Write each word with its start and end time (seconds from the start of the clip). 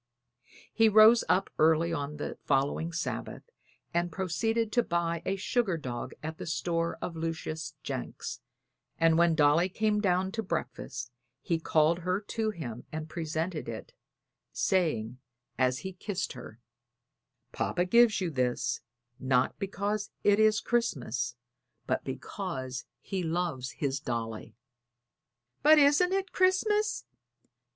He 0.73 0.89
rose 0.89 1.23
up 1.29 1.51
early 1.59 1.93
on 1.93 2.17
the 2.17 2.35
following 2.43 2.91
Sabbath 2.91 3.43
and 3.93 4.11
proceeded 4.11 4.71
to 4.71 4.81
buy 4.81 5.21
a 5.27 5.35
sugar 5.35 5.77
dog 5.77 6.15
at 6.23 6.39
the 6.39 6.47
store 6.47 6.97
of 7.03 7.15
Lucius 7.15 7.75
Jenks, 7.83 8.41
and 8.97 9.15
when 9.15 9.35
Dolly 9.35 9.69
came 9.69 10.01
down 10.01 10.31
to 10.31 10.41
breakfast 10.41 11.11
he 11.39 11.59
called 11.59 11.99
her 11.99 12.19
to 12.19 12.49
him 12.49 12.83
and 12.91 13.09
presented 13.11 13.69
it, 13.69 13.93
saying 14.51 15.19
as 15.59 15.77
he 15.85 15.93
kissed 15.93 16.33
her: 16.33 16.59
"Papa 17.51 17.85
gives 17.85 18.19
you 18.19 18.31
this, 18.31 18.81
not 19.19 19.59
because 19.59 20.09
it 20.23 20.39
is 20.39 20.61
Christmas, 20.61 21.35
but 21.85 22.03
because 22.03 22.85
he 23.01 23.21
loves 23.21 23.69
his 23.73 24.01
little 24.01 24.15
Dolly." 24.31 24.55
"But 25.61 25.77
isn't 25.77 26.11
it 26.11 26.31
Christmas?" 26.31 27.05